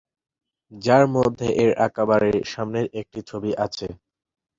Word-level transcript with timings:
যার 0.71 1.05
মধ্যে 1.15 1.47
এর 1.63 1.71
আঁকা 1.85 2.03
বাড়ির 2.09 2.37
সামনের 2.45 2.85
একটা 2.93 3.19
ছবি 3.29 3.51
আছে। 3.65 3.87